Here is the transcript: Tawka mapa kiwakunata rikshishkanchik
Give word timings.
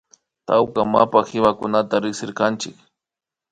Tawka 0.47 0.79
mapa 0.93 1.19
kiwakunata 1.27 1.95
rikshishkanchik 2.03 2.77